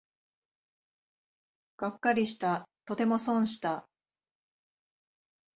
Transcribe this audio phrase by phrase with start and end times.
[1.77, 3.87] がっかりした、とても損した